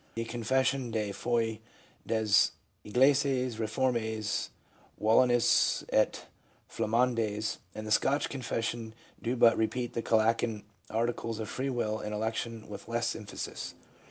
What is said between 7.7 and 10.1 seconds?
and the Scotch confession do but repeat the